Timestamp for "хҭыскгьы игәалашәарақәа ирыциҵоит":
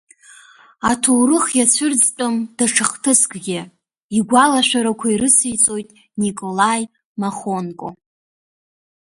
2.91-5.89